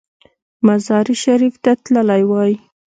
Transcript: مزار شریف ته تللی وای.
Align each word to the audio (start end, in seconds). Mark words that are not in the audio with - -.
مزار 0.65 1.07
شریف 1.23 1.55
ته 1.63 1.71
تللی 1.83 2.23
وای. 2.29 2.53